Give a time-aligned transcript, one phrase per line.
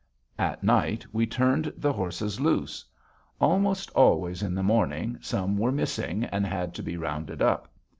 [0.39, 2.83] At night, we turned the horses loose.
[3.39, 7.71] Almost always in the morning, some were missing, and had to be rounded up.